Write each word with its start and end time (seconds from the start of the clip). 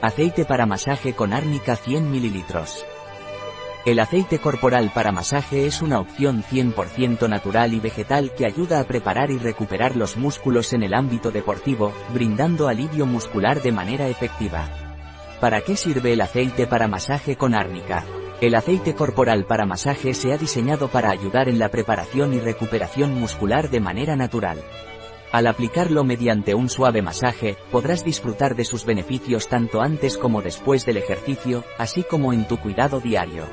Aceite 0.00 0.44
para 0.44 0.64
masaje 0.64 1.12
con 1.12 1.32
árnica 1.32 1.74
100 1.74 2.08
ml. 2.08 2.44
El 3.84 3.98
aceite 3.98 4.38
corporal 4.38 4.92
para 4.94 5.10
masaje 5.10 5.66
es 5.66 5.82
una 5.82 5.98
opción 5.98 6.44
100% 6.44 7.28
natural 7.28 7.74
y 7.74 7.80
vegetal 7.80 8.32
que 8.32 8.46
ayuda 8.46 8.78
a 8.78 8.84
preparar 8.84 9.32
y 9.32 9.38
recuperar 9.38 9.96
los 9.96 10.16
músculos 10.16 10.72
en 10.72 10.84
el 10.84 10.94
ámbito 10.94 11.32
deportivo, 11.32 11.92
brindando 12.14 12.68
alivio 12.68 13.06
muscular 13.06 13.60
de 13.60 13.72
manera 13.72 14.06
efectiva. 14.06 14.68
¿Para 15.40 15.62
qué 15.62 15.74
sirve 15.74 16.12
el 16.12 16.20
aceite 16.20 16.68
para 16.68 16.86
masaje 16.86 17.34
con 17.34 17.56
árnica? 17.56 18.04
El 18.40 18.54
aceite 18.54 18.94
corporal 18.94 19.46
para 19.46 19.66
masaje 19.66 20.14
se 20.14 20.32
ha 20.32 20.38
diseñado 20.38 20.86
para 20.86 21.10
ayudar 21.10 21.48
en 21.48 21.58
la 21.58 21.70
preparación 21.70 22.34
y 22.34 22.38
recuperación 22.38 23.18
muscular 23.18 23.68
de 23.68 23.80
manera 23.80 24.14
natural. 24.14 24.58
Al 25.30 25.46
aplicarlo 25.46 26.04
mediante 26.04 26.54
un 26.54 26.70
suave 26.70 27.02
masaje, 27.02 27.56
podrás 27.70 28.04
disfrutar 28.04 28.56
de 28.56 28.64
sus 28.64 28.86
beneficios 28.86 29.48
tanto 29.48 29.82
antes 29.82 30.16
como 30.16 30.40
después 30.40 30.86
del 30.86 30.96
ejercicio, 30.96 31.64
así 31.76 32.02
como 32.02 32.32
en 32.32 32.48
tu 32.48 32.56
cuidado 32.58 33.00
diario. 33.00 33.44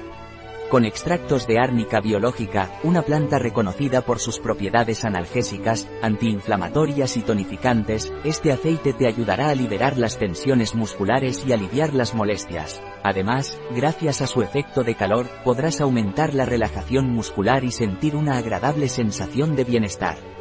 Con 0.69 0.83
extractos 0.83 1.45
de 1.47 1.59
árnica 1.59 1.99
biológica, 1.99 2.71
una 2.83 3.03
planta 3.03 3.37
reconocida 3.37 4.01
por 4.01 4.19
sus 4.19 4.39
propiedades 4.39 5.05
analgésicas, 5.05 5.87
antiinflamatorias 6.01 7.17
y 7.17 7.21
tonificantes, 7.21 8.11
este 8.23 8.51
aceite 8.51 8.93
te 8.93 9.07
ayudará 9.07 9.49
a 9.49 9.55
liberar 9.55 9.97
las 9.97 10.17
tensiones 10.17 10.73
musculares 10.73 11.45
y 11.45 11.53
aliviar 11.53 11.93
las 11.93 12.15
molestias. 12.15 12.81
Además, 13.03 13.59
gracias 13.75 14.21
a 14.21 14.27
su 14.27 14.41
efecto 14.41 14.83
de 14.83 14.95
calor, 14.95 15.27
podrás 15.43 15.81
aumentar 15.81 16.33
la 16.33 16.45
relajación 16.45 17.09
muscular 17.09 17.63
y 17.63 17.71
sentir 17.71 18.15
una 18.15 18.37
agradable 18.37 18.89
sensación 18.89 19.55
de 19.55 19.65
bienestar. 19.65 20.34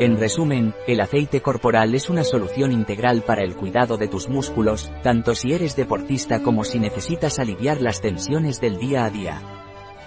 En 0.00 0.18
resumen, 0.18 0.74
el 0.86 1.00
aceite 1.00 1.42
corporal 1.42 1.94
es 1.94 2.08
una 2.08 2.24
solución 2.24 2.72
integral 2.72 3.22
para 3.22 3.42
el 3.42 3.54
cuidado 3.54 3.96
de 3.96 4.08
tus 4.08 4.28
músculos, 4.28 4.90
tanto 5.02 5.34
si 5.34 5.52
eres 5.52 5.76
deportista 5.76 6.42
como 6.42 6.64
si 6.64 6.78
necesitas 6.78 7.38
aliviar 7.38 7.80
las 7.80 8.00
tensiones 8.00 8.60
del 8.60 8.78
día 8.78 9.04
a 9.04 9.10
día. 9.10 9.40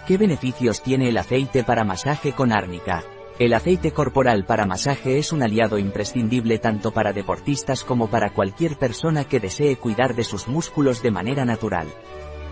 ¿Qué 0.07 0.17
beneficios 0.17 0.81
tiene 0.81 1.09
el 1.09 1.17
aceite 1.17 1.63
para 1.63 1.83
masaje 1.83 2.33
con 2.33 2.51
árnica? 2.51 3.03
El 3.37 3.53
aceite 3.53 3.91
corporal 3.91 4.45
para 4.45 4.65
masaje 4.65 5.17
es 5.17 5.33
un 5.33 5.43
aliado 5.43 5.77
imprescindible 5.77 6.57
tanto 6.57 6.91
para 6.91 7.11
deportistas 7.11 7.83
como 7.83 8.07
para 8.07 8.31
cualquier 8.31 8.77
persona 8.77 9.25
que 9.25 9.39
desee 9.39 9.75
cuidar 9.75 10.15
de 10.15 10.23
sus 10.23 10.47
músculos 10.47 11.03
de 11.03 11.11
manera 11.11 11.43
natural. 11.43 11.87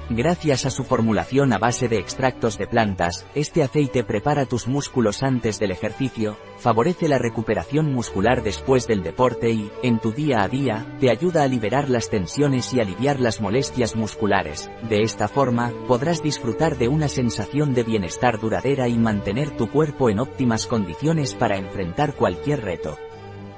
Gracias 0.10 0.66
a 0.66 0.70
su 0.70 0.84
formulación 0.84 1.54
a 1.54 1.58
base 1.58 1.88
de 1.88 1.98
extractos 1.98 2.58
de 2.58 2.68
plantas, 2.68 3.26
este 3.36 3.64
aceite 3.64 4.04
prepara 4.04 4.46
tus 4.46 4.68
músculos 4.68 5.24
antes 5.24 5.60
del 5.60 5.72
ejercicio, 5.72 6.38
favorece 6.58 7.08
la 7.08 7.20
recuperación 7.20 7.94
muscular 7.94 8.44
después 8.44 8.86
del 8.86 9.02
deporte 9.02 9.52
y, 9.52 9.72
en 9.82 10.00
tu 10.00 10.12
día 10.12 10.44
a 10.44 10.50
día, 10.50 10.86
te 11.00 11.10
ayuda 11.10 11.44
a 11.44 11.48
liberar 11.48 11.90
las 11.90 12.10
tensiones 12.10 12.74
y 12.74 12.82
aliviar 12.82 13.22
las 13.22 13.40
molestias 13.40 13.96
musculares. 13.96 14.70
De 14.90 15.04
esta 15.04 15.30
forma, 15.30 15.72
podrás 15.88 16.22
disfrutar 16.22 16.78
de 16.78 16.90
una 16.90 17.08
sensación 17.08 17.74
de 17.74 17.84
bienestar 17.84 18.42
duradera 18.42 18.90
y 18.90 18.98
mantener 18.98 19.52
tu 19.52 19.70
cuerpo 19.72 20.10
en 20.10 20.20
óptimas 20.20 20.68
condiciones 20.68 21.34
para 21.34 21.56
enfrentar 21.58 22.14
cualquier 22.14 22.62
reto. 22.62 22.98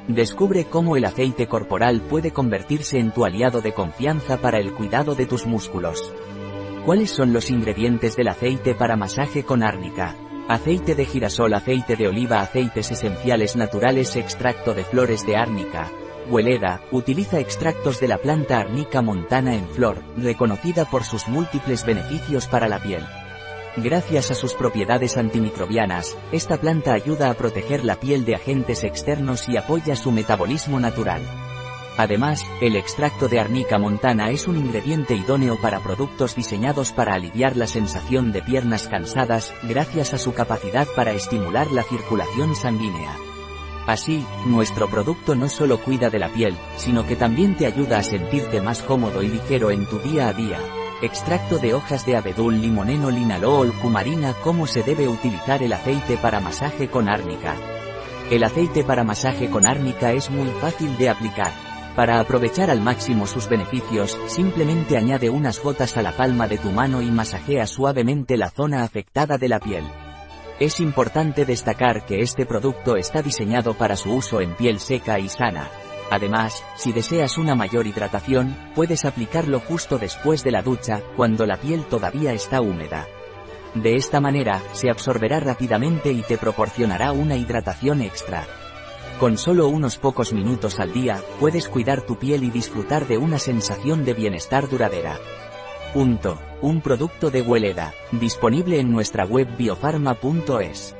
Descubre 0.07 0.65
cómo 0.65 0.95
el 0.95 1.05
aceite 1.05 1.47
corporal 1.47 2.01
puede 2.01 2.29
convertirse 2.29 2.99
en 2.99 3.11
tu 3.11 3.25
aliado 3.25 3.61
de 3.61 3.73
confianza 3.73 4.37
para 4.39 4.59
el 4.59 4.71
cuidado 4.71 5.15
de 5.15 5.25
tus 5.25 5.47
músculos. 5.47 6.13
¿Cuáles 6.85 7.09
son 7.09 7.33
los 7.33 7.49
ingredientes 7.49 8.15
del 8.15 8.27
aceite 8.27 8.75
para 8.75 8.95
masaje 8.95 9.43
con 9.43 9.63
árnica? 9.63 10.15
Aceite 10.47 10.93
de 10.93 11.05
girasol, 11.05 11.55
aceite 11.55 11.95
de 11.95 12.07
oliva, 12.07 12.41
aceites 12.41 12.91
esenciales 12.91 13.55
naturales, 13.55 14.15
extracto 14.15 14.75
de 14.75 14.83
flores 14.83 15.25
de 15.25 15.35
árnica. 15.35 15.91
Hueleda, 16.29 16.81
utiliza 16.91 17.39
extractos 17.39 17.99
de 17.99 18.07
la 18.07 18.19
planta 18.19 18.59
Arnica 18.59 19.01
montana 19.01 19.55
en 19.55 19.67
flor, 19.67 20.03
reconocida 20.15 20.85
por 20.85 21.03
sus 21.03 21.27
múltiples 21.27 21.87
beneficios 21.87 22.45
para 22.45 22.67
la 22.67 22.77
piel. 22.77 23.03
Gracias 23.77 24.29
a 24.29 24.35
sus 24.35 24.53
propiedades 24.53 25.17
antimicrobianas, 25.17 26.15
esta 26.31 26.57
planta 26.57 26.93
ayuda 26.93 27.31
a 27.31 27.33
proteger 27.33 27.83
la 27.83 27.95
piel 27.95 28.25
de 28.25 28.35
agentes 28.35 28.83
externos 28.83 29.49
y 29.49 29.57
apoya 29.57 29.95
su 29.95 30.11
metabolismo 30.11 30.79
natural. 30.79 31.23
Además, 31.97 32.45
el 32.59 32.75
extracto 32.75 33.29
de 33.29 33.39
arnica 33.39 33.77
montana 33.77 34.29
es 34.29 34.47
un 34.47 34.57
ingrediente 34.57 35.15
idóneo 35.15 35.57
para 35.61 35.79
productos 35.79 36.35
diseñados 36.35 36.91
para 36.91 37.13
aliviar 37.13 37.55
la 37.55 37.67
sensación 37.67 38.33
de 38.33 38.41
piernas 38.41 38.87
cansadas, 38.87 39.53
gracias 39.63 40.13
a 40.13 40.17
su 40.17 40.33
capacidad 40.33 40.87
para 40.95 41.13
estimular 41.13 41.71
la 41.71 41.83
circulación 41.83 42.55
sanguínea. 42.55 43.15
Así, 43.87 44.25
nuestro 44.45 44.89
producto 44.89 45.35
no 45.35 45.47
solo 45.47 45.79
cuida 45.79 46.09
de 46.09 46.19
la 46.19 46.29
piel, 46.29 46.57
sino 46.75 47.05
que 47.05 47.15
también 47.15 47.55
te 47.55 47.65
ayuda 47.65 47.99
a 47.99 48.03
sentirte 48.03 48.59
más 48.59 48.81
cómodo 48.81 49.21
y 49.21 49.27
ligero 49.29 49.71
en 49.71 49.85
tu 49.85 49.99
día 49.99 50.27
a 50.27 50.33
día. 50.33 50.59
Extracto 51.01 51.59
de 51.59 51.75
hojas 51.75 52.05
de 52.05 52.17
abedul, 52.17 52.59
limoneno, 52.59 53.11
linalool, 53.11 53.71
cumarina, 53.73 54.33
cómo 54.43 54.65
se 54.65 54.81
debe 54.81 55.07
utilizar 55.07 55.61
el 55.61 55.71
aceite 55.71 56.17
para 56.17 56.39
masaje 56.39 56.89
con 56.89 57.07
árnica. 57.07 57.55
El 58.31 58.43
aceite 58.43 58.83
para 58.83 59.03
masaje 59.03 59.49
con 59.49 59.67
árnica 59.67 60.11
es 60.13 60.31
muy 60.31 60.49
fácil 60.59 60.97
de 60.97 61.09
aplicar. 61.09 61.74
Para 61.95 62.19
aprovechar 62.19 62.69
al 62.69 62.81
máximo 62.81 63.25
sus 63.25 63.47
beneficios, 63.47 64.19
simplemente 64.27 64.97
añade 64.97 65.29
unas 65.29 65.63
gotas 65.63 65.95
a 65.95 66.01
la 66.01 66.11
palma 66.11 66.45
de 66.47 66.57
tu 66.57 66.69
mano 66.71 67.01
y 67.01 67.09
masajea 67.09 67.65
suavemente 67.67 68.35
la 68.35 68.49
zona 68.49 68.83
afectada 68.83 69.37
de 69.37 69.47
la 69.47 69.59
piel. 69.59 69.85
Es 70.59 70.81
importante 70.81 71.45
destacar 71.45 72.05
que 72.05 72.19
este 72.19 72.45
producto 72.45 72.97
está 72.97 73.21
diseñado 73.21 73.75
para 73.75 73.95
su 73.95 74.13
uso 74.13 74.41
en 74.41 74.55
piel 74.55 74.79
seca 74.81 75.19
y 75.19 75.29
sana. 75.29 75.69
Además, 76.11 76.63
si 76.75 76.91
deseas 76.91 77.37
una 77.37 77.55
mayor 77.55 77.87
hidratación, 77.87 78.55
puedes 78.75 79.05
aplicarlo 79.05 79.61
justo 79.61 79.97
después 79.97 80.43
de 80.43 80.51
la 80.51 80.61
ducha, 80.61 81.01
cuando 81.15 81.45
la 81.45 81.55
piel 81.55 81.85
todavía 81.85 82.33
está 82.33 82.59
húmeda. 82.59 83.07
De 83.73 83.95
esta 83.95 84.19
manera, 84.19 84.61
se 84.73 84.89
absorberá 84.89 85.39
rápidamente 85.39 86.11
y 86.11 86.21
te 86.21 86.37
proporcionará 86.37 87.11
una 87.13 87.35
hidratación 87.35 88.01
extra. 88.01 88.45
Con 89.19 89.37
solo 89.37 89.67
unos 89.69 89.97
pocos 89.97 90.33
minutos 90.33 90.79
al 90.79 90.91
día, 90.91 91.21
puedes 91.39 91.69
cuidar 91.69 92.01
tu 92.01 92.17
piel 92.17 92.43
y 92.43 92.49
disfrutar 92.49 93.07
de 93.07 93.17
una 93.17 93.39
sensación 93.39 94.03
de 94.03 94.13
bienestar 94.13 94.69
duradera. 94.69 95.17
Punto. 95.93 96.37
Un 96.61 96.81
producto 96.81 97.31
de 97.31 97.41
Hueleda, 97.41 97.93
disponible 98.11 98.79
en 98.79 98.91
nuestra 98.91 99.23
web 99.25 99.47
biofarma.es. 99.57 100.95